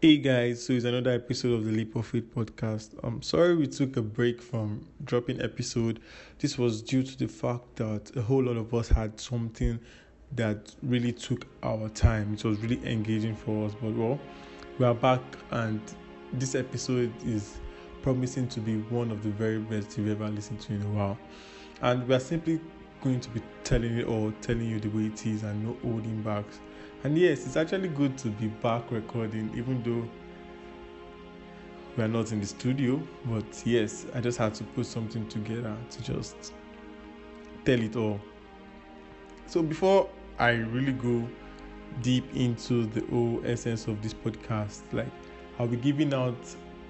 [0.00, 2.90] Hey guys, so it's another episode of the Leap of Faith podcast.
[3.02, 5.98] I'm sorry we took a break from dropping episode.
[6.38, 9.80] This was due to the fact that a whole lot of us had something
[10.36, 12.34] that really took our time.
[12.34, 14.20] It was really engaging for us, but well,
[14.78, 15.20] we are back
[15.50, 15.80] and
[16.32, 17.58] this episode is
[18.00, 21.18] promising to be one of the very best you've ever listened to in a while.
[21.82, 22.60] And we are simply
[23.02, 26.22] going to be telling you all, telling you the way it is and no holding
[26.22, 26.60] backs.
[27.04, 30.08] And yes, it's actually good to be back recording, even though
[31.96, 33.00] we are not in the studio.
[33.24, 36.52] But yes, I just had to put something together to just
[37.64, 38.20] tell it all.
[39.46, 41.28] So before I really go
[42.02, 45.12] deep into the whole essence of this podcast, like
[45.58, 46.36] I'll be giving out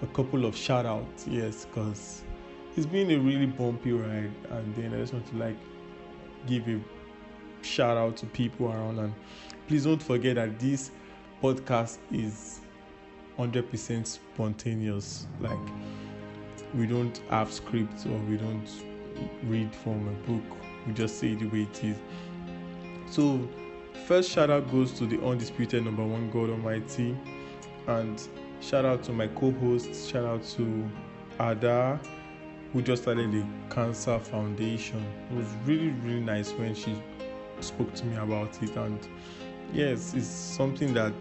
[0.03, 2.23] a couple of shout outs, yes, because
[2.77, 5.57] it's been a really bumpy ride, and then I just want to like
[6.47, 6.81] give a
[7.63, 8.99] shout out to people around.
[8.99, 9.15] And
[9.67, 10.91] please don't forget that this
[11.43, 12.61] podcast is
[13.39, 15.27] 100% spontaneous.
[15.41, 15.59] Like
[16.75, 18.69] we don't have scripts or we don't
[19.45, 20.59] read from a book.
[20.87, 21.97] We just say the way it is.
[23.11, 23.49] So
[24.07, 27.17] first shout out goes to the undisputed number one god almighty.
[27.87, 28.21] And
[28.61, 30.91] shout out to my co-hosts shout out to
[31.41, 31.99] ada
[32.73, 35.05] who just started the cancer foundation.
[35.31, 37.01] It was really really nice when she
[37.61, 39.09] spoke to me about it and
[39.73, 41.15] yes it's something that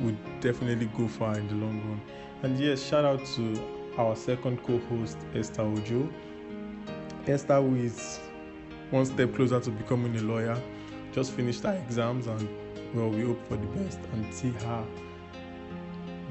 [0.00, 2.00] would definitely go far in the long run.
[2.42, 6.08] And yes shout out to our second co-host esther ojo.
[7.26, 8.20] Esther who is
[8.90, 10.60] one step closer to becoming a lawyer
[11.12, 12.48] just finished her exams and
[12.94, 14.84] well we hope for the best and see her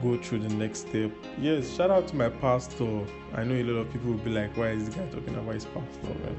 [0.01, 1.11] go through the next step.
[1.39, 3.05] Yes shout out to my pastor.
[3.33, 5.53] I know a lot of people will be like why is this guy talking about
[5.53, 6.07] his pastor?
[6.23, 6.35] Well,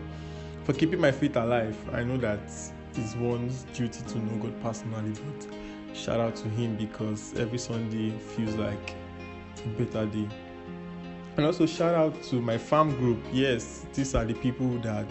[0.65, 2.51] for keeping my faith alive i know that
[2.97, 8.11] it's one's duty to know God personally, but shout out to him because every Sunday
[8.11, 8.95] feels like
[9.65, 10.29] a better day.
[11.37, 13.19] And also shout out to my farm group.
[13.33, 15.09] Yes, these are the people that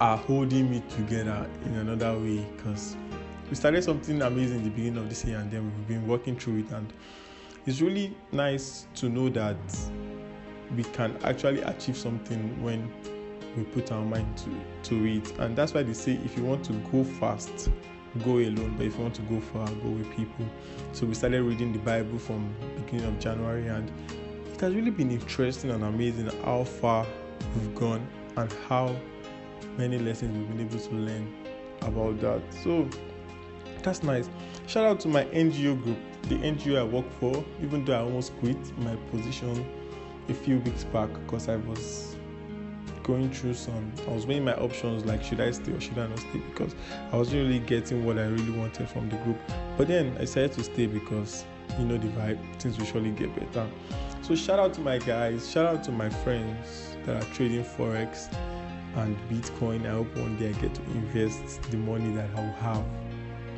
[0.00, 2.96] are holding me together in another way because
[3.48, 6.36] we started something amazing in the beginning of this year and then we've been working
[6.36, 6.92] through it and
[7.66, 9.56] it's really nice to know that
[10.76, 12.92] we can actually achieve something when
[13.56, 15.38] we put our mind to, to it.
[15.38, 17.70] And that's why they say if you want to go fast,
[18.24, 18.74] go alone.
[18.76, 20.46] But if you want to go far, go with people.
[20.92, 23.90] So we started reading the Bible from beginning of January and
[24.52, 27.06] it has really been interesting and amazing how far
[27.56, 28.06] we've gone
[28.36, 28.94] and how
[29.76, 31.34] many lessons we've been able to learn
[31.82, 32.42] about that.
[32.62, 32.88] So
[33.82, 34.28] that's nice.
[34.66, 38.36] Shout out to my NGO group, the NGO I work for, even though I almost
[38.38, 39.66] quit my position
[40.28, 42.16] a few weeks back because I was
[43.04, 46.08] going through some I was weighing my options like should I stay or should I
[46.08, 46.74] not stay because
[47.12, 49.38] I wasn't really getting what I really wanted from the group.
[49.78, 51.44] But then I decided to stay because
[51.78, 53.68] you know the vibe, things will surely get better.
[54.22, 58.32] So shout out to my guys, shout out to my friends that are trading Forex
[58.96, 59.86] and Bitcoin.
[59.86, 62.84] I hope one day I get to invest the money that I'll have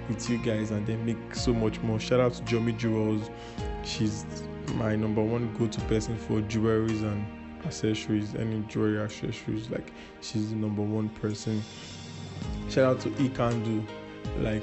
[0.09, 2.01] with you guys and then make so much more.
[2.01, 3.31] Shout out to Jomi Jewels.
[3.85, 4.25] She's
[4.75, 7.25] my number one go-to person for jewelries and
[7.67, 9.69] accessories, any jewelry accessories.
[9.71, 11.63] Like she's the number one person.
[12.69, 13.85] Shout out to Ikandu,
[14.41, 14.63] like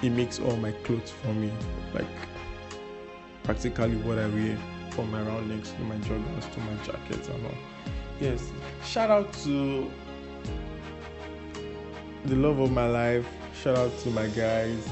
[0.00, 1.50] he makes all my clothes for me,
[1.94, 2.06] like
[3.42, 4.56] practically what I wear
[4.90, 7.54] from my round necks to my joggers to my jackets and all.
[8.20, 8.52] Yes,
[8.84, 9.90] shout out to
[12.26, 13.26] the love of my life.
[13.62, 14.88] Shout out to my guys.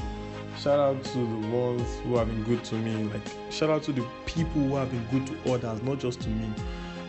[0.59, 3.09] Shout out to the ones who have been good to me.
[3.11, 3.21] Like
[3.51, 6.49] shout out to the people who have been good to others, not just to me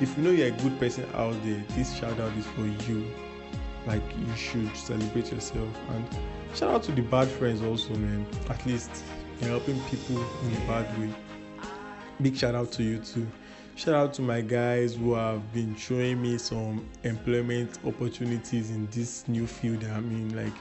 [0.01, 3.07] if you know you're a good person out there, this shout out is for you.
[3.87, 6.07] Like you should celebrate yourself and
[6.55, 8.27] shout out to the bad friends also, man.
[8.49, 9.05] At least
[9.41, 11.11] you're helping people in a bad way.
[12.23, 13.27] Big shout out to you too.
[13.77, 19.27] Shout out to my guys who have been showing me some employment opportunities in this
[19.27, 20.35] new field i mean.
[20.35, 20.53] Like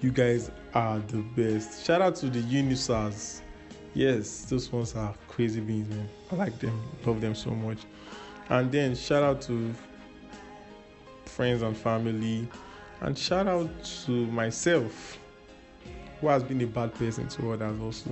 [0.00, 1.84] you guys are the best.
[1.84, 3.42] Shout out to the Unisars.
[3.94, 6.08] Yes, those ones are crazy beings, man.
[6.32, 7.78] I like them, love them so much.
[8.48, 9.74] And then shout out to
[11.24, 12.48] friends and family,
[13.00, 13.68] and shout out
[14.06, 15.18] to myself,
[16.20, 18.10] who has been a bad person to others also,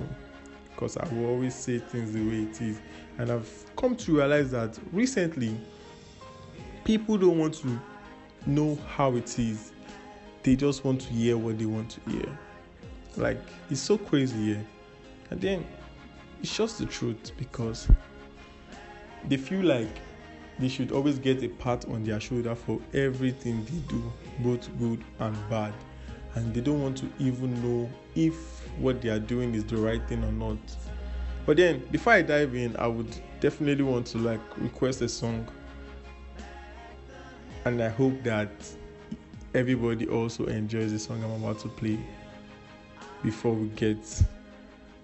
[0.71, 2.79] because I will always say things the way it is.
[3.17, 5.57] And I've come to realize that recently,
[6.83, 7.79] people don't want to
[8.45, 9.71] know how it is,
[10.43, 12.39] they just want to hear what they want to hear.
[13.17, 13.41] Like,
[13.71, 14.65] it's so crazy here.
[15.31, 15.65] And then
[16.43, 17.87] it's just the truth because
[19.27, 19.87] they feel like
[20.59, 25.03] they should always get a pat on their shoulder for everything they do, both good
[25.19, 25.73] and bad.
[26.35, 28.35] And they don't want to even know if
[28.77, 30.57] what they are doing is the right thing or not.
[31.45, 35.47] But then before I dive in, I would definitely want to like request a song.
[37.65, 38.49] And I hope that
[39.53, 41.99] everybody also enjoys the song I'm about to play
[43.23, 43.97] before we get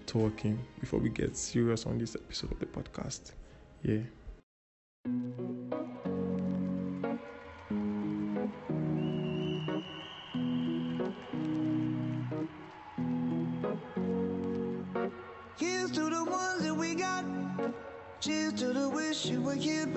[0.06, 3.32] talking, before we get serious on this episode of the podcast.
[3.82, 4.00] Yeah.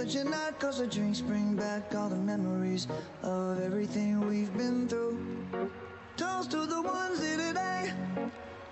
[0.06, 0.60] But you're not.
[0.60, 2.88] Cause the drinks bring back all the memories
[3.24, 5.18] Of everything we've been through.
[6.18, 7.94] Toast to the ones here today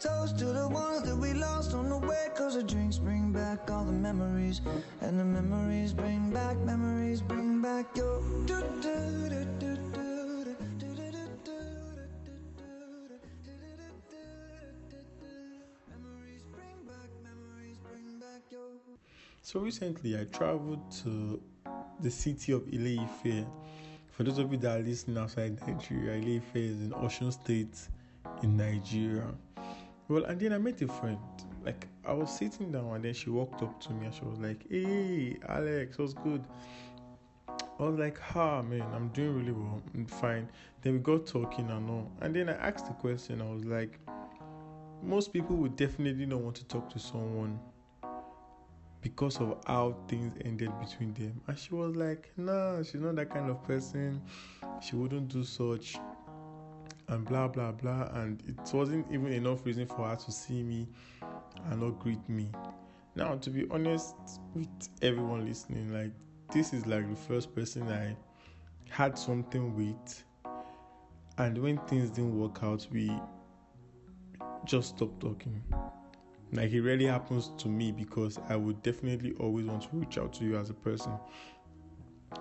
[0.00, 2.28] Toast to the ones that we lost on the way.
[2.34, 4.62] Cause the drinks bring back all the memories.
[5.02, 8.22] And the memories bring back, memories bring back your.
[19.42, 21.42] So recently, I traveled to
[22.00, 23.44] the city of Ile-Ife.
[24.12, 27.76] For those of you that are listening outside Nigeria, Ile-Ife is in Osun State
[28.44, 29.26] in Nigeria.
[30.10, 31.18] Well, and then I met a friend.
[31.64, 34.40] Like I was sitting down, and then she walked up to me and she was
[34.40, 36.42] like, "Hey, Alex, what's good?"
[37.48, 39.80] I was like, "Ha, man, I'm doing really well.
[39.94, 40.48] I'm fine."
[40.82, 43.40] Then we got talking and all, and then I asked the question.
[43.40, 44.00] I was like,
[45.00, 47.60] "Most people would definitely not want to talk to someone
[49.02, 51.40] because of how things ended between them.
[51.46, 54.20] And she was like, nah, she's not that kind of person.
[54.82, 55.96] She wouldn't do such.
[57.10, 58.08] And blah, blah, blah.
[58.14, 60.88] And it wasn't even enough reason for her to see me
[61.70, 62.50] and not greet me.
[63.14, 64.14] Now, to be honest
[64.54, 64.68] with
[65.02, 66.12] everyone listening, like,
[66.52, 68.16] this is like the first person I
[68.88, 70.24] had something with.
[71.36, 73.12] And when things didn't work out, we
[74.64, 75.62] just stopped talking
[76.52, 80.32] like it really happens to me because I would definitely always want to reach out
[80.34, 81.12] to you as a person.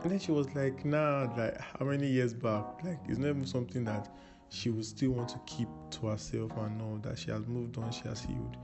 [0.02, 2.66] And then she was like, nah, like how many years back?
[2.84, 4.10] Like it's not even something that
[4.50, 7.92] she would still want to keep to herself and know that she has moved on,
[7.92, 8.58] she has healed.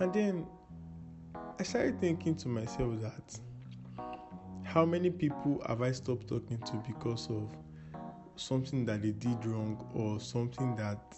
[0.00, 0.46] And then
[1.58, 3.38] I started thinking to myself that
[4.64, 7.50] how many people have I stopped talking to because of
[8.36, 11.16] something that they did wrong or something that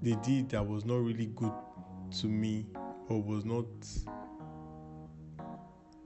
[0.00, 1.52] they did that was not really good
[2.20, 2.66] to me
[3.08, 3.66] or was not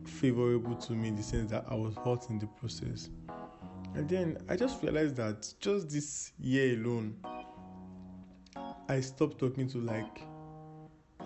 [0.07, 3.11] favorable to me in the sense that I was hurt in the process.
[3.95, 7.17] And then I just realized that just this year alone,
[8.89, 10.23] I stopped talking to like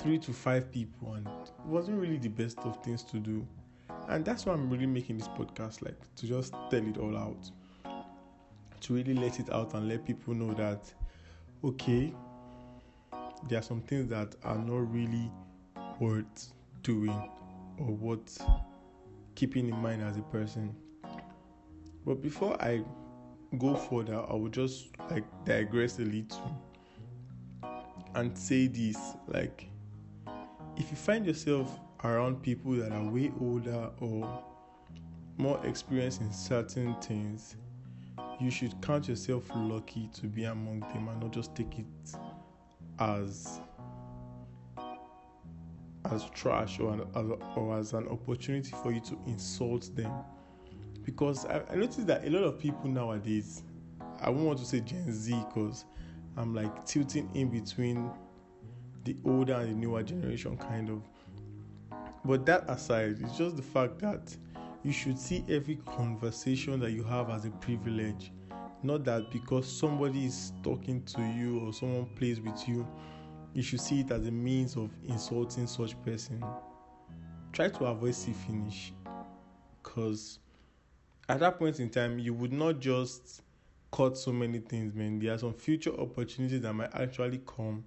[0.01, 3.47] three to five people, and it wasn't really the best of things to do.
[4.09, 7.51] And that's why I'm really making this podcast, like to just tell it all out,
[8.81, 10.93] to really let it out and let people know that,
[11.65, 12.13] okay,
[13.49, 15.31] there are some things that are not really
[16.01, 17.31] worth doing
[17.79, 18.43] or worth
[19.35, 20.75] keeping in mind as a person.
[22.07, 22.85] But before I
[23.59, 26.63] go further, I will just like digress a little
[28.15, 28.97] and say this
[29.27, 29.69] like
[30.77, 34.43] if you find yourself around people that are way older or
[35.37, 37.57] more experienced in certain things,
[38.41, 41.87] you should count yourself lucky to be among them and not just take it
[43.01, 43.61] as
[46.13, 47.01] as trash or, an,
[47.57, 50.13] or as an opportunity for you to insult them.
[51.07, 53.63] Because I, I noticed that a lot of people nowadays,
[54.21, 55.87] I won't want to say Gen Z because
[56.37, 58.11] I'm like tilting in between
[59.05, 61.03] the older and the newer generation, kind of.
[62.27, 64.37] But that aside, it's just the fact that
[64.83, 68.31] you should see every conversation that you have as a privilege
[68.83, 72.87] not that because somebody is talking to you or someone plays with you,
[73.55, 76.45] you should see it as a means of insulting such person.
[77.53, 78.93] Try to avoid see finish.
[79.83, 80.39] Cause
[81.29, 83.43] at that point in time, you would not just
[83.93, 85.19] cut so many things, man.
[85.19, 87.85] There are some future opportunities that might actually come,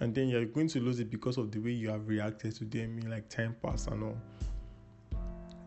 [0.00, 2.64] and then you're going to lose it because of the way you have reacted to
[2.64, 4.18] them in like time pass and all.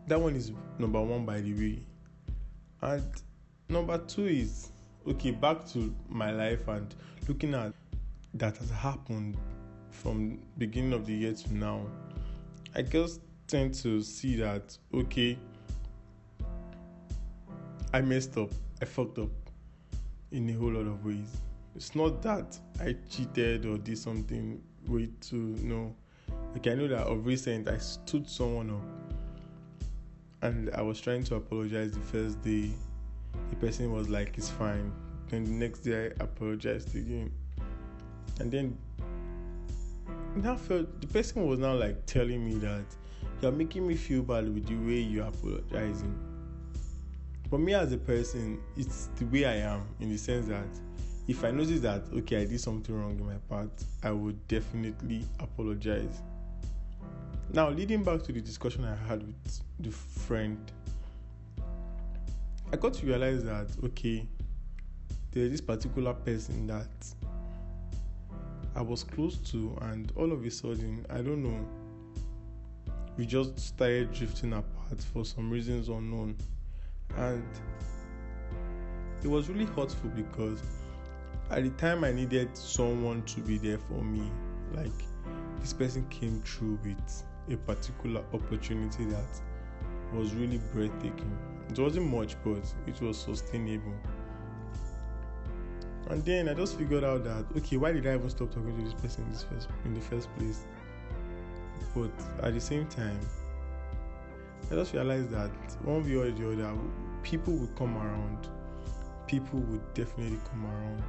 [0.06, 1.82] That one is number one, by the way.
[2.82, 3.04] And
[3.68, 4.70] number two is
[5.06, 6.94] okay, back to my life and
[7.28, 7.72] looking at
[8.34, 9.36] that has happened
[9.90, 11.86] from beginning of the year to now.
[12.74, 15.38] I just tend to see that okay,
[17.96, 18.50] I messed up,
[18.82, 19.30] I fucked up
[20.30, 21.40] in a whole lot of ways.
[21.74, 25.96] It's not that I cheated or did something way too no.
[26.52, 28.82] Like I know that of recent I stood someone up
[30.42, 32.70] and I was trying to apologize the first day.
[33.48, 34.92] The person was like, "It's fine."
[35.30, 37.32] Then the next day I apologized again,
[38.40, 38.76] and then
[40.34, 42.84] now felt the person was now like telling me that
[43.40, 46.35] you're making me feel bad with the way you're apologizing.
[47.50, 50.66] But me as a person, it's the way I am in the sense that
[51.28, 53.70] if I notice that okay, I did something wrong in my part,
[54.02, 56.22] I would definitely apologize.
[57.52, 60.58] Now, leading back to the discussion I had with the friend,
[62.72, 64.26] I got to realize that okay,
[65.30, 67.14] there's this particular person that
[68.74, 71.64] I was close to, and all of a sudden, I don't know,
[73.16, 76.36] we just started drifting apart for some reasons unknown
[77.16, 77.44] and
[79.22, 80.62] it was really hurtful because
[81.50, 84.30] at the time I needed someone to be there for me,
[84.74, 84.92] like
[85.60, 89.40] this person came through with a particular opportunity that
[90.14, 91.36] was really breathtaking.
[91.70, 93.94] It wasn't much, but it was sustainable.
[96.08, 98.84] And then I just figured out that okay, why did I even stop talking to
[98.84, 100.64] this person in first in the first place?
[101.94, 102.10] But
[102.44, 103.18] at the same time,
[104.70, 105.50] I just realized that
[105.84, 106.76] one way or the other,
[107.22, 108.48] people would come around.
[109.28, 111.02] People would definitely come around.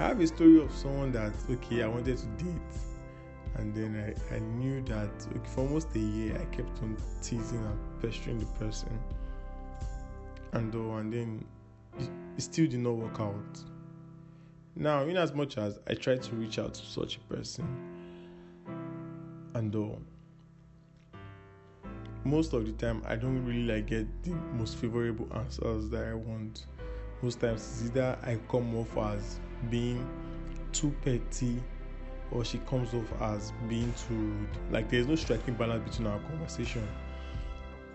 [0.00, 2.60] I have a story of someone that okay, I wanted to date,
[3.56, 7.64] and then I, I knew that okay, for almost a year I kept on teasing
[7.64, 8.98] and pestering the person,
[10.52, 11.44] and though and then
[11.98, 12.08] it,
[12.42, 13.60] still did not work out.
[14.74, 17.66] Now, in as much as I tried to reach out to such a person,
[19.54, 19.98] and though
[22.24, 26.14] most of the time I don't really like get the most favorable answers that I
[26.14, 26.66] want.
[27.22, 29.38] Most times it's either I come off as
[29.70, 30.06] being
[30.72, 31.62] too petty
[32.30, 34.48] or she comes off as being too rude.
[34.70, 36.86] Like there's no striking balance between our conversation.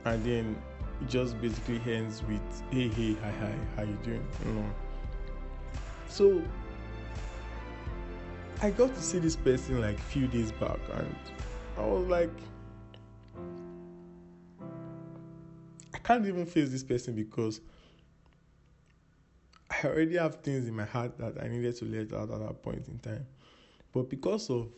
[0.05, 0.55] And then
[1.01, 2.41] it just basically ends with
[2.71, 4.25] hey hey hi hi how you doing?
[4.45, 4.69] You know.
[6.09, 6.41] So
[8.61, 11.15] I got to see this person like few days back and
[11.77, 12.31] I was like
[16.05, 17.61] can't even face this person because
[19.71, 22.61] I already have things in my heart that I needed to let out at that
[22.61, 23.25] point in time.
[23.91, 24.69] But because of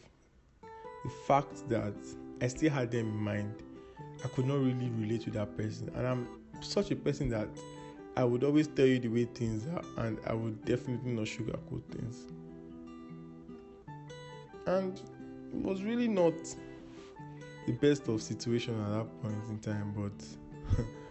[1.04, 1.94] the fact that
[2.42, 3.54] I still had them in mind,
[4.24, 5.92] I could not really relate to that person.
[5.96, 6.28] And I'm
[6.62, 7.50] such a person that
[8.16, 11.84] I would always tell you the way things are, and I would definitely not sugarcoat
[11.92, 12.26] things.
[14.66, 16.34] And it was really not
[17.66, 20.86] the best of situation at that point in time, but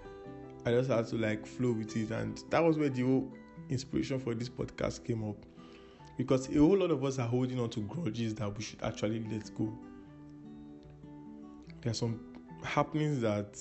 [0.67, 3.33] I just had to like flow with it, and that was where the whole
[3.69, 5.37] inspiration for this podcast came up.
[6.17, 9.25] Because a whole lot of us are holding on to grudges that we should actually
[9.31, 9.73] let go.
[11.83, 12.19] There are some
[12.65, 13.57] happenings that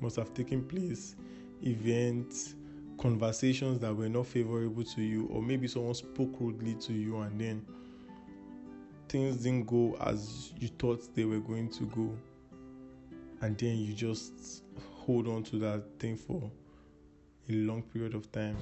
[0.00, 1.14] must have taken place,
[1.62, 2.54] events,
[2.98, 7.38] conversations that were not favorable to you, or maybe someone spoke rudely to you, and
[7.38, 7.66] then
[9.10, 12.16] things didn't go as you thought they were going to go,
[13.42, 14.62] and then you just
[15.06, 16.50] hold on to that thing for
[17.48, 18.56] a long period of time.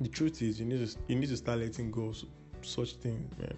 [0.00, 2.24] The truth is, you need to you need to start letting go of
[2.62, 3.54] such things, man.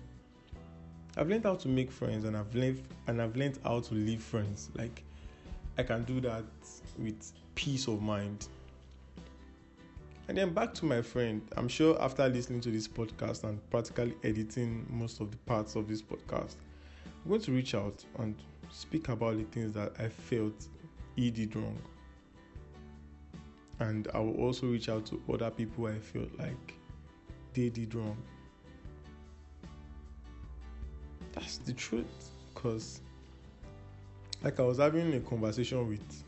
[1.17, 4.23] I've learned how to make friends, and I've learned and I've learned how to leave
[4.23, 4.71] friends.
[4.75, 5.03] Like
[5.79, 6.45] I can do that
[6.99, 8.49] with peace of mind.
[10.29, 11.41] And then back to my friend.
[11.57, 15.89] I'm sure after listening to this podcast and practically editing most of the parts of
[15.89, 16.57] this podcast,
[17.05, 18.35] I'm going to reach out and
[18.71, 20.67] speak about the things that I felt
[21.15, 21.79] he did wrong.
[23.79, 26.75] And I will also reach out to other people I felt like
[27.53, 28.17] they did wrong.
[31.33, 32.31] That's the truth.
[32.55, 33.01] Because,
[34.43, 36.25] like, I was having a conversation with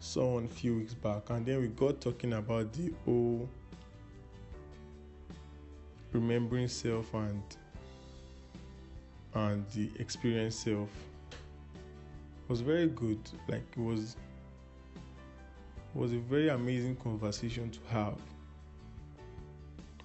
[0.00, 3.48] someone a few weeks back, and then we got talking about the whole
[6.12, 7.42] remembering self and
[9.34, 10.88] and the experience self
[12.48, 13.18] was very good.
[13.48, 14.16] Like it was
[15.94, 18.18] It was a very amazing conversation to have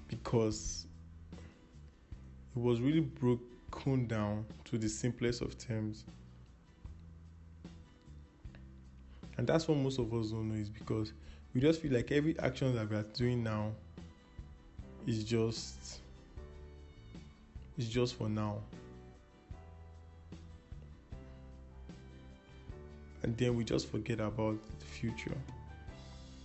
[0.07, 0.85] because
[2.55, 6.05] it was really broken down to the simplest of terms.
[9.37, 11.13] And that's what most of us don't know is because
[11.53, 13.71] we just feel like every action that we are doing now
[15.07, 16.01] is just
[17.77, 18.57] is just for now.
[23.29, 25.37] And then we just forget about the future.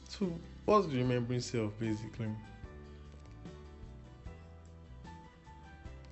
[0.07, 0.31] So
[0.67, 2.29] what's the remembering self basically?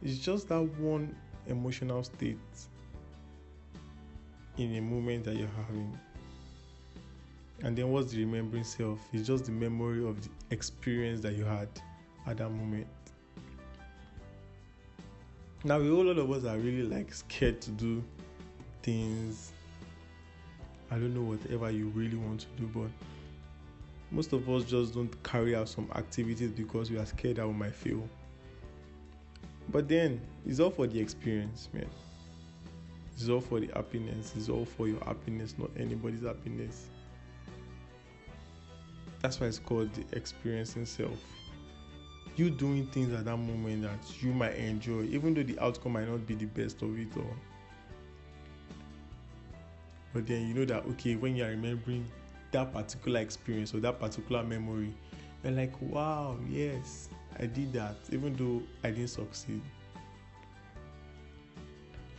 [0.03, 1.15] It's just that one
[1.47, 2.39] emotional state
[4.57, 5.99] in a moment that you're having.
[7.63, 8.99] And then what's the remembering self?
[9.13, 11.69] It's just the memory of the experience that you had
[12.27, 12.87] at that moment.
[15.65, 18.03] Now, a whole lot of us are really like scared to do
[18.83, 19.53] things.
[20.93, 22.91] I don't know whatever you really want to do, but
[24.11, 27.75] most of us just don't carry out some activities because we are scared we might
[27.75, 28.07] fail.
[29.71, 31.89] But then it's all for the experience, man.
[33.15, 34.35] It's all for the happiness.
[34.37, 36.89] It's all for your happiness, not anybody's happiness.
[39.23, 41.19] That's why it's called the experiencing self.
[42.37, 46.07] You doing things at that moment that you might enjoy, even though the outcome might
[46.07, 47.35] not be the best of it all.
[50.13, 52.07] But then you know that okay, when you are remembering
[52.51, 54.95] that particular experience or that particular memory,
[55.43, 59.63] you're like, wow, yes, I did that, even though I didn't succeed.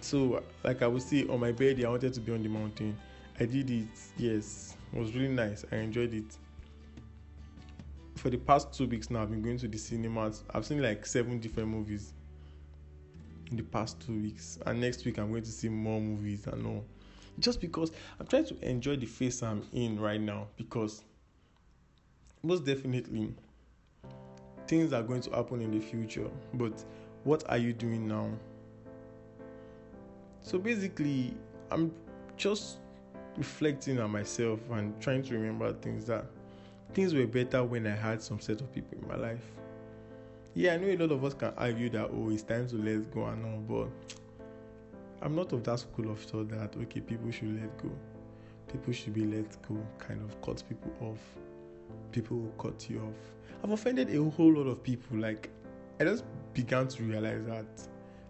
[0.01, 2.97] So, like I would say, on my birthday, I wanted to be on the mountain.
[3.39, 5.63] I did it, yes, it was really nice.
[5.71, 6.37] I enjoyed it.
[8.15, 10.43] For the past two weeks now, I've been going to the cinemas.
[10.53, 12.13] I've seen like seven different movies
[13.51, 16.65] in the past two weeks, and next week, I'm going to see more movies and
[16.65, 16.85] all.
[17.39, 21.03] Just because I'm trying to enjoy the phase I'm in right now, because
[22.43, 23.33] most definitely
[24.67, 26.83] things are going to happen in the future, but
[27.23, 28.29] what are you doing now?
[30.41, 31.33] So basically,
[31.71, 31.91] I'm
[32.37, 32.77] just
[33.37, 36.25] reflecting on myself and trying to remember things that
[36.93, 39.43] things were better when I had some set of people in my life.
[40.53, 43.11] Yeah, I know a lot of us can argue that oh, it's time to let
[43.11, 44.15] go and all, but
[45.23, 47.89] I'm not of that school of thought that okay, people should let go.
[48.71, 51.19] People should be let go, kind of cut people off
[52.13, 53.15] people will cut you off.
[53.63, 55.17] I've offended a whole lot of people.
[55.17, 55.49] Like,
[55.99, 57.65] I just began to realize that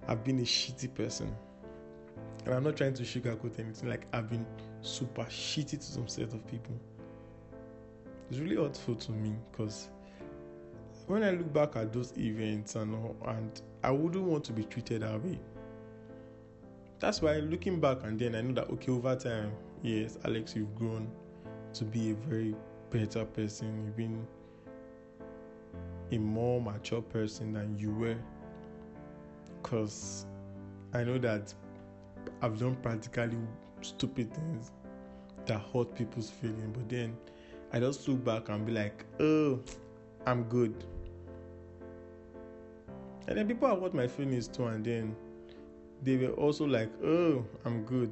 [0.08, 1.36] I've been a shitty person.
[2.46, 3.90] And I'm not trying to sugarcoat anything.
[3.90, 4.46] Like, I've been
[4.82, 6.76] super shitty to some set of people.
[8.30, 9.90] It's really hurtful to me because
[11.08, 14.64] when I look back at those events and all, and I wouldn't want to be
[14.64, 15.40] treated that way.
[17.04, 20.74] That's why looking back and then I know that okay, over time, yes, Alex, you've
[20.74, 21.12] grown
[21.74, 22.56] to be a very
[22.92, 24.26] better person, you've been
[26.14, 28.16] a more mature person than you were.
[29.62, 30.26] Because
[30.94, 31.54] I know that
[32.42, 33.38] I've done practically
[33.82, 34.72] stupid things
[35.46, 37.18] that hurt people's feelings, but then
[37.74, 39.60] I just look back and be like, oh,
[40.26, 40.86] I'm good.
[43.28, 45.18] And then people have hurt my feelings too, and then
[46.02, 48.12] they were also like, oh, I'm good.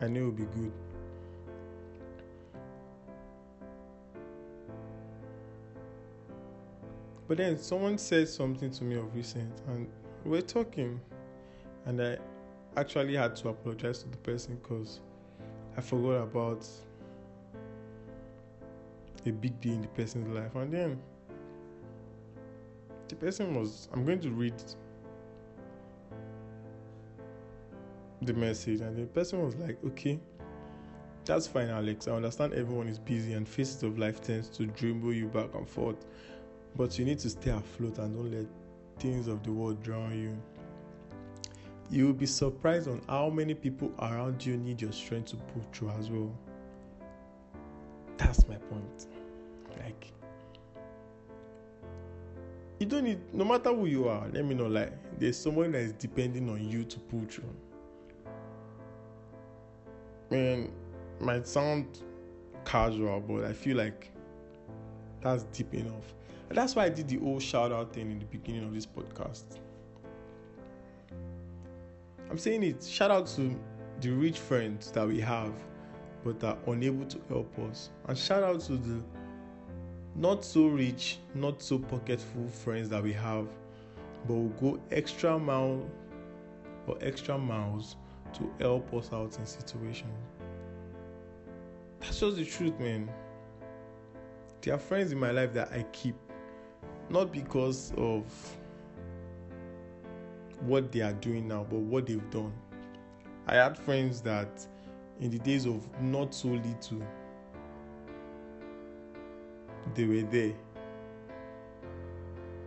[0.00, 0.72] I knew it would be good.
[7.28, 9.88] But then someone said something to me of recent, and
[10.24, 11.00] we are talking,
[11.86, 12.18] and I
[12.76, 15.00] actually had to apologize to the person because
[15.76, 16.66] I forgot about
[19.24, 20.54] a big day in the person's life.
[20.54, 21.00] And then
[23.08, 24.62] the person was, I'm going to read
[28.22, 30.18] the message, and the person was like, okay.
[31.24, 32.08] That's fine, Alex.
[32.08, 35.68] I understand everyone is busy and faces of life tends to dribble you back and
[35.68, 36.04] forth.
[36.74, 38.46] But you need to stay afloat and don't let
[38.98, 40.36] things of the world drown you.
[41.90, 45.64] You will be surprised on how many people around you need your strength to pull
[45.72, 46.32] through as well.
[48.16, 49.06] That's my point.
[49.78, 50.12] Like,
[52.78, 55.82] you don't need, no matter who you are, let me know, like, there's someone that
[55.82, 57.44] is depending on you to pull through.
[60.32, 60.72] Mean,
[61.20, 61.98] might sound
[62.64, 64.10] casual, but I feel like
[65.20, 66.14] that's deep enough.
[66.48, 68.86] And that's why I did the whole shout out thing in the beginning of this
[68.86, 69.58] podcast.
[72.30, 73.54] I'm saying it, shout out to
[74.00, 75.52] the rich friends that we have
[76.24, 77.90] but are unable to help us.
[78.08, 79.02] And shout out to the
[80.14, 83.48] not so rich, not so pocketful friends that we have,
[84.26, 85.86] but will go extra mile
[86.86, 87.96] or extra miles
[88.34, 90.12] to help us out in situations.
[92.00, 93.08] That's just the truth, man.
[94.60, 96.16] there are friends in my life that I keep
[97.10, 98.24] not because of
[100.60, 102.52] what they are doing now, but what they've done.
[103.46, 104.66] I had friends that
[105.20, 107.02] in the days of not so little,
[109.94, 110.52] they were there.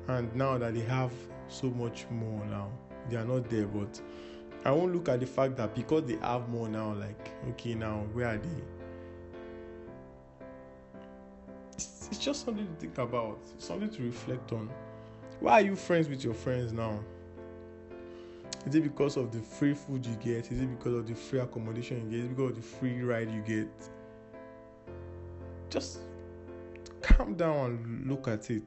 [0.07, 1.11] And now that they have
[1.47, 2.69] so much more now,
[3.09, 3.65] they are not there.
[3.65, 3.99] But
[4.65, 8.03] I won't look at the fact that because they have more now, like, okay, now
[8.13, 8.63] where are they?
[11.73, 14.69] It's, it's just something to think about, something to reflect on.
[15.39, 16.99] Why are you friends with your friends now?
[18.65, 20.51] Is it because of the free food you get?
[20.51, 22.19] Is it because of the free accommodation you get?
[22.21, 23.67] Is it because of the free ride you get?
[25.69, 25.99] Just
[27.01, 28.63] calm down and look at it.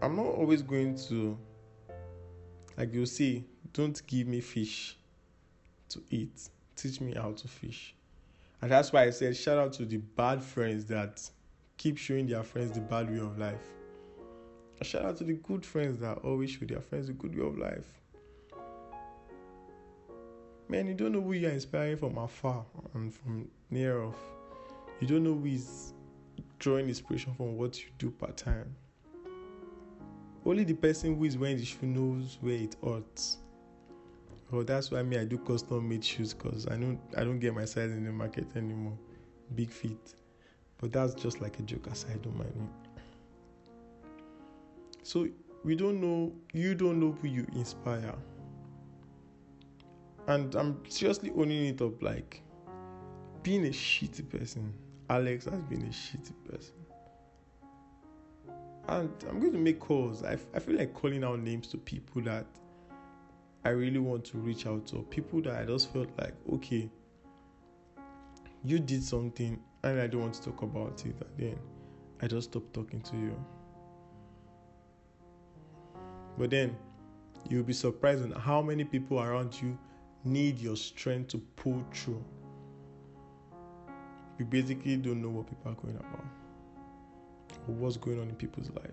[0.00, 1.36] I'm not always going to,
[2.80, 4.96] like you say, don't give me fish
[5.90, 6.48] to eat.
[6.74, 7.94] Teach me how to fish.
[8.62, 11.20] And that's why I said, shout out to the bad friends that
[11.76, 13.60] keep showing their friends the bad way of life.
[14.80, 17.58] Shout out to the good friends that always show their friends the good way of
[17.58, 17.84] life.
[20.66, 22.64] Man, you don't know who you're inspiring from afar
[22.94, 24.16] and from near off.
[25.00, 25.92] You don't know who is
[26.58, 28.74] drawing inspiration from what you do part time.
[30.50, 33.38] Only the person who is wearing the shoe knows where it hurts.
[34.50, 37.54] Well, that's why me I do custom made shoes because I don't I don't get
[37.54, 38.98] my size in the market anymore.
[39.54, 40.14] Big feet.
[40.78, 42.66] But that's just like a joke aside, don't mind me.
[45.04, 45.28] So
[45.62, 48.16] we don't know, you don't know who you inspire.
[50.26, 52.42] And I'm seriously owning it up like
[53.44, 54.74] being a shitty person.
[55.08, 56.79] Alex has been a shitty person.
[58.90, 60.24] And I'm going to make calls.
[60.24, 62.44] I, I feel like calling out names to people that
[63.64, 65.06] I really want to reach out to.
[65.10, 66.90] People that I just felt like, okay,
[68.64, 71.14] you did something and I don't want to talk about it.
[71.20, 71.58] And then
[72.20, 73.44] I just stopped talking to you.
[76.36, 76.76] But then
[77.48, 79.78] you'll be surprised on how many people around you
[80.24, 82.24] need your strength to pull through.
[84.40, 86.39] You basically don't know what people are going about
[87.68, 88.90] or what's going on in people's life.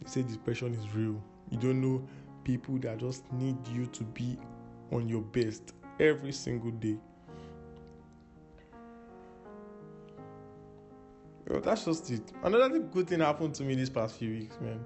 [0.00, 1.22] You say depression is real.
[1.50, 2.06] You don't know
[2.44, 4.36] people that just need you to be
[4.90, 6.96] on your best every single day.
[11.48, 12.32] Well, that's just it.
[12.42, 14.84] Another good thing happened to me these past few weeks, man.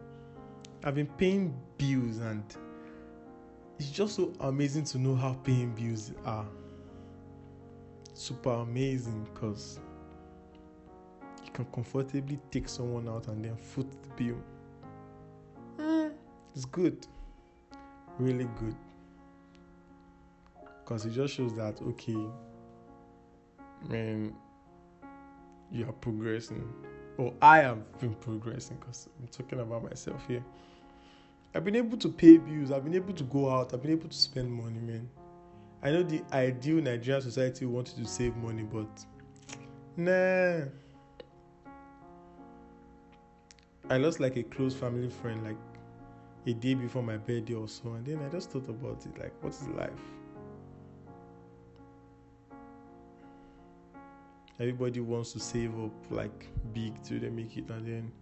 [0.84, 2.42] I've been paying bills, and
[3.78, 6.46] it's just so amazing to know how paying bills are.
[8.14, 9.78] Super amazing because
[11.56, 14.36] can comfortably take someone out and then foot the bill.
[15.78, 16.12] Mm,
[16.54, 17.06] it's good,
[18.18, 18.76] really good,
[20.84, 22.16] because it just shows that okay,
[23.88, 24.34] man
[25.72, 26.72] you are progressing.
[27.18, 30.44] Or I have been progressing because I'm talking about myself here.
[31.54, 34.10] I've been able to pay bills, I've been able to go out, I've been able
[34.10, 35.08] to spend money, man.
[35.82, 38.86] I know the ideal Nigerian society wanted to save money, but
[39.96, 40.66] nah.
[43.88, 45.56] I lost like a close family friend like
[46.46, 49.32] a day before my birthday or so, and then I just thought about it like,
[49.42, 49.90] what is life?
[54.58, 58.12] everybody wants to save up like big till they make it and then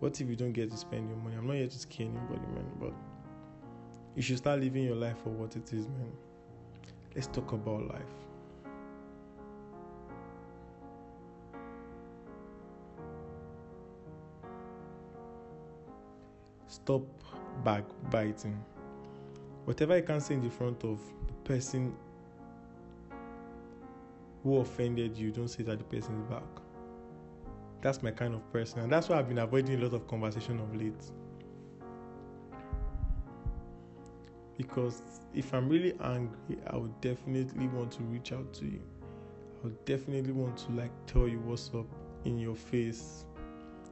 [0.00, 1.36] what if you don't get to spend your money?
[1.36, 2.92] I'm not here to scare anybody man but
[4.16, 6.12] you should start living your life for what it is man.
[7.14, 8.23] Let's talk about life
[16.74, 17.02] stop
[17.64, 18.58] backbiting
[19.64, 21.94] whatever you can say in the front of the person
[24.42, 26.42] who offended you, don't say that the person is back.
[27.80, 30.60] That's my kind of person, and that's why I've been avoiding a lot of conversation
[30.60, 31.10] of late.
[34.56, 35.02] Because
[35.34, 38.80] if I'm really angry, I would definitely want to reach out to you.
[39.62, 41.86] I would definitely want to like tell you what's up
[42.24, 43.24] in your face.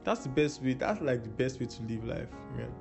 [0.03, 0.73] That's the best way.
[0.73, 2.71] That's like the best way to live life, man.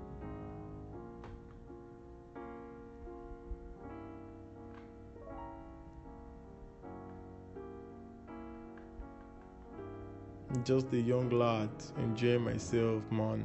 [10.64, 13.44] just a young lad enjoying myself, man.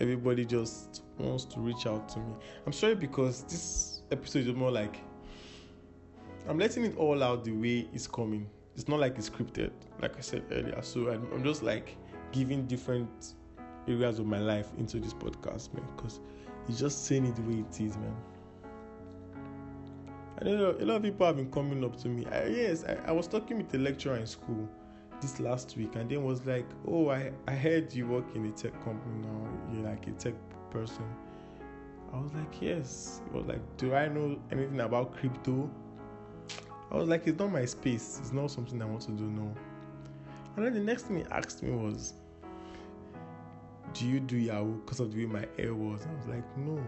[0.00, 2.34] Everybody just wants to reach out to me.
[2.66, 5.00] I'm sorry because this episode is more like
[6.48, 8.48] I'm letting it all out the way it's coming.
[8.74, 10.80] It's not like it's scripted, like I said earlier.
[10.82, 11.96] So I'm just like
[12.32, 13.34] giving different
[13.88, 16.20] areas of my life into this podcast, man, because
[16.68, 18.16] it's just saying it the way it is, man.
[20.40, 20.76] I don't know.
[20.80, 22.24] A lot of people have been coming up to me.
[22.26, 24.68] I, yes, I, I was talking with a lecturer in school
[25.20, 28.50] this last week, and then was like, "Oh, I I heard you work in a
[28.52, 29.48] tech company now.
[29.72, 30.34] You're like a tech
[30.70, 31.04] person."
[32.12, 35.70] I was like, "Yes." It was like, "Do I know anything about crypto?"
[36.90, 38.18] I was like, "It's not my space.
[38.20, 39.54] It's not something I want to do no.
[40.56, 42.14] And then the next thing he asked me was,
[43.94, 46.06] "Do you do Yahoo?" Because of the way my hair was.
[46.06, 46.84] I was like, "No."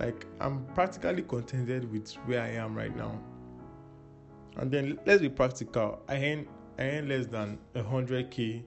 [0.00, 3.20] Like I'm practically contented with where I am right now.
[4.56, 6.02] And then let's be practical.
[6.08, 6.46] I earn
[6.78, 8.64] I earn less than hundred k.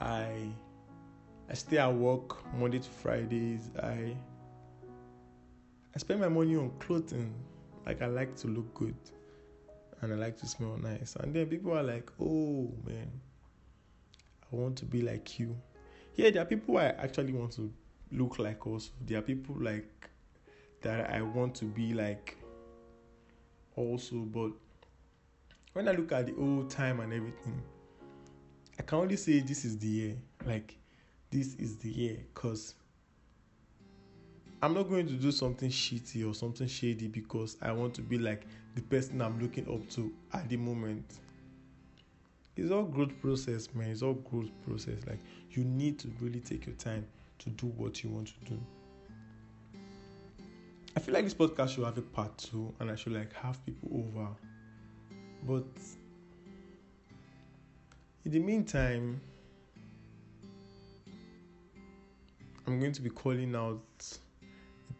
[0.00, 0.52] I
[1.48, 3.70] I stay at work Monday to Fridays.
[3.82, 4.16] I
[5.94, 7.32] I spend my money on clothing.
[7.86, 8.96] Like I like to look good
[10.00, 11.16] and I like to smell nice.
[11.16, 13.10] And then people are like, oh man,
[14.52, 15.56] I want to be like you.
[16.16, 17.72] Yeah, there are people I actually want to
[18.12, 18.90] look like also.
[19.04, 20.10] There are people like
[20.82, 22.36] that I want to be like
[23.76, 24.52] also, but
[25.72, 27.62] when I look at the old time and everything,
[28.78, 30.16] I can only say this is the year.
[30.44, 30.76] Like,
[31.30, 32.74] this is the year because
[34.66, 38.18] I'm not going to do something shitty or something shady because I want to be
[38.18, 41.20] like the person I'm looking up to at the moment.
[42.56, 43.90] It's all growth process, man.
[43.90, 45.06] It's all growth process.
[45.06, 45.20] Like
[45.52, 47.06] you need to really take your time
[47.38, 48.60] to do what you want to do.
[50.96, 53.64] I feel like this podcast should have a part two and I should like have
[53.64, 54.26] people over.
[55.44, 55.80] But
[58.24, 59.20] in the meantime,
[62.66, 64.18] I'm going to be calling out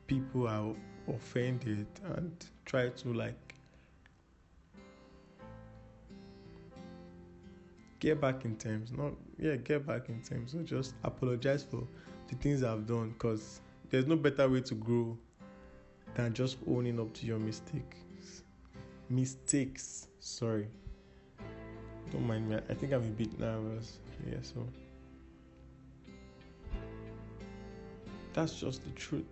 [0.06, 0.74] people are
[1.08, 2.32] offended and
[2.64, 3.54] try to like
[7.98, 8.92] get back in terms.
[8.92, 10.52] Not yeah, get back in terms.
[10.52, 11.86] So just apologize for
[12.28, 15.16] the things I've done because there's no better way to grow
[16.14, 18.42] than just owning up to your mistakes.
[19.08, 20.68] Mistakes, sorry.
[22.10, 22.56] Don't mind me.
[22.68, 23.98] I think I'm a bit nervous.
[24.28, 24.66] Yeah, so
[28.32, 29.24] that's just the truth.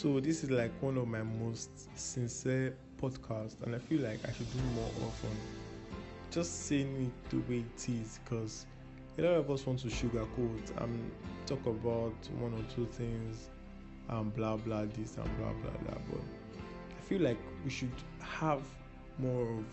[0.00, 4.32] So this is like one of my most sincere podcasts, and I feel like I
[4.32, 5.36] should do more often.
[6.30, 8.64] Just saying it the way it is because
[9.18, 11.10] a lot of us want to sugarcoat and
[11.44, 13.50] talk about one or two things
[14.08, 15.98] and blah blah this and blah blah blah.
[16.10, 16.22] But
[16.98, 18.62] i feel like we should have
[19.18, 19.64] more of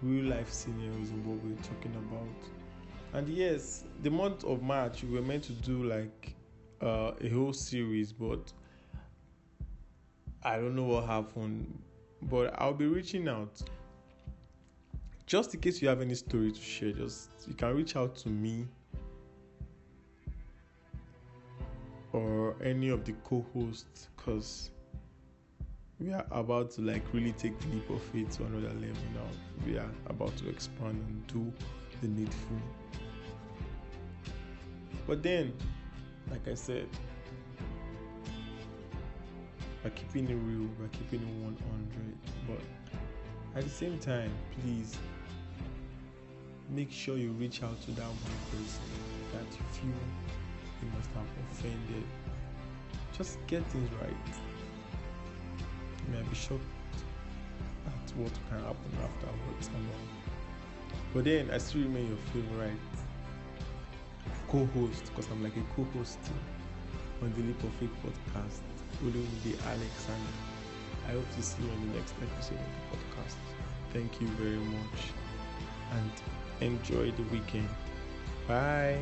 [0.00, 3.18] real life scenarios in what we're talking about.
[3.20, 6.34] And yes the month of march we were meant to do like
[6.80, 8.50] uh, a whole series but
[10.48, 11.78] i don't know what happened
[12.22, 13.62] but i'll be reaching out
[15.28, 18.30] just in case you have any story to share, just you can reach out to
[18.30, 18.66] me
[22.14, 24.70] or any of the co-hosts because
[26.00, 29.28] we are about to like really take the leap of faith to another level now.
[29.66, 31.52] We are about to expand and do
[32.00, 32.56] the needful.
[35.06, 35.52] But then,
[36.30, 36.88] like I said,
[39.88, 41.58] we're keeping it real, we're keeping it 100.
[42.46, 44.98] But at the same time, please
[46.68, 48.82] make sure you reach out to that one person
[49.32, 50.00] that you feel
[50.82, 52.04] you must have offended.
[53.16, 54.10] Just get things right.
[56.06, 56.62] You may be shocked
[57.86, 59.70] at what can happen afterwards.
[61.14, 62.76] But then I still remain your favorite
[64.48, 66.18] co-host because I'm like a co-host
[67.22, 68.77] on the Leap of Faith podcast.
[69.02, 70.26] Olumide Alex and
[71.08, 73.36] I hope to see you on the next episode of the podcast.
[73.92, 75.00] Thank you very much
[75.92, 76.10] and
[76.60, 77.68] enjoy the weekend.
[78.46, 79.00] Bye.